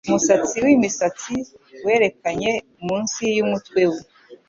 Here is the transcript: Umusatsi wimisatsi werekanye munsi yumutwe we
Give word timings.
Umusatsi 0.07 0.57
wimisatsi 0.65 1.35
werekanye 1.85 2.51
munsi 2.85 3.23
yumutwe 3.37 3.81
we 3.91 3.99